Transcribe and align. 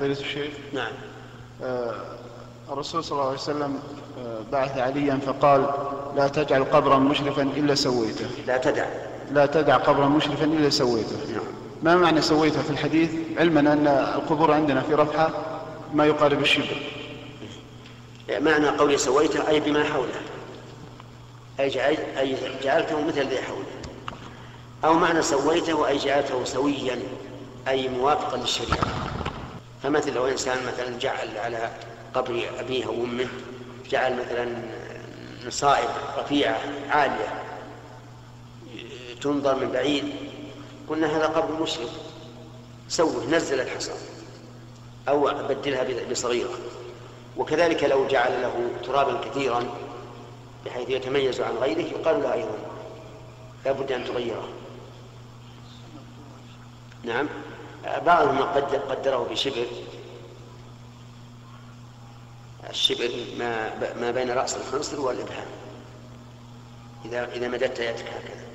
فضيلة 0.00 0.20
الشيخ؟ 0.20 0.52
نعم. 0.72 0.92
آه، 1.62 1.94
الرسول 2.70 3.04
صلى 3.04 3.12
الله 3.12 3.24
عليه 3.24 3.38
وسلم 3.38 3.78
آه، 4.18 4.40
بعث 4.52 4.78
عليا 4.78 5.18
فقال 5.26 5.70
لا 6.16 6.28
تجعل 6.28 6.64
قبرا 6.64 6.98
مشرفا 6.98 7.42
إلا 7.42 7.74
سويته. 7.74 8.26
لا 8.46 8.56
تدع. 8.56 8.86
لا 9.32 9.46
تدع 9.46 9.76
قبرا 9.76 10.08
مشرفا 10.08 10.44
إلا 10.44 10.70
سويته. 10.70 11.16
نعم. 11.32 11.42
ما 11.82 11.96
معنى 11.96 12.20
سويته 12.20 12.62
في 12.62 12.70
الحديث؟ 12.70 13.10
علما 13.38 13.60
أن 13.60 13.86
القبور 13.86 14.52
عندنا 14.52 14.80
في 14.80 14.94
رفحة 14.94 15.30
ما 15.94 16.06
يقارب 16.06 16.40
الشبر. 16.40 16.82
معنى 18.40 18.68
قولي 18.68 18.96
سويته 18.98 19.48
أي 19.48 19.60
بما 19.60 19.84
حوله. 19.84 20.20
أي, 21.60 21.68
جعل 21.68 21.96
أي 22.18 22.36
جعلته 22.62 23.00
مثل 23.00 23.20
الذي 23.20 23.38
حوله 23.42 23.64
أو 24.84 24.94
معنى 24.94 25.22
سويته 25.22 25.88
أي 25.88 25.98
جعلته 25.98 26.44
سويا 26.44 26.98
أي 27.68 27.88
موافقا 27.88 28.36
للشريعة. 28.36 29.09
فمثل 29.82 30.14
لو 30.14 30.26
إنسان 30.26 30.66
مثلا 30.66 30.98
جعل 30.98 31.38
على 31.38 31.70
قبر 32.14 32.50
أبيه 32.58 32.86
أو 32.86 33.04
أمه 33.04 33.28
جعل 33.90 34.16
مثلا 34.20 34.62
نصائب 35.46 35.88
رفيعة 36.18 36.60
عالية 36.90 37.42
تنظر 39.20 39.56
من 39.56 39.72
بعيد 39.72 40.14
قلنا 40.88 41.16
هذا 41.16 41.26
قبر 41.26 41.62
مشرف 41.62 41.90
سوه 42.88 43.26
نزل 43.30 43.60
الحصى 43.60 43.92
أو 45.08 45.30
بدلها 45.48 45.86
بصغيرة. 46.10 46.50
وكذلك 47.36 47.84
لو 47.84 48.06
جعل 48.06 48.42
له 48.42 48.70
ترابا 48.84 49.28
كثيرا 49.28 49.64
بحيث 50.66 50.90
يتميز 50.90 51.40
عن 51.40 51.56
غيره 51.56 51.80
يقال 51.80 52.22
له 52.22 52.32
أيضا 52.32 52.58
لا 53.64 53.72
بد 53.72 53.92
أن 53.92 54.04
تغيره. 54.04 54.48
نعم. 57.04 57.28
بعضهم 58.06 58.38
قد 58.42 58.74
قدره 58.74 59.28
بشبر 59.30 59.66
الشبر 62.70 63.10
ما 63.38 63.70
ما 64.00 64.10
بين 64.10 64.30
رأس 64.30 64.56
الخنصر 64.56 65.00
والإبهام. 65.00 65.46
إذا 67.04 67.24
إذا 67.24 67.48
مددت 67.48 67.78
يدك 67.78 68.04
هكذا. 68.08 68.49